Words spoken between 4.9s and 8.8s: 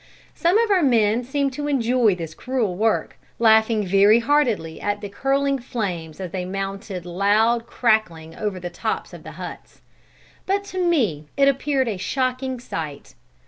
the curling flames as they mounted loud crackling over the